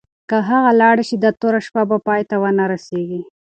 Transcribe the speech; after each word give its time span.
که 0.29 0.37
هغه 0.49 0.71
لاړه 0.81 1.03
شي، 1.07 1.15
دا 1.23 1.31
توره 1.39 1.59
شپه 1.65 1.83
به 1.89 1.97
پای 2.07 2.21
ته 2.29 2.35
ونه 2.41 2.65
رسېږي. 2.71 3.21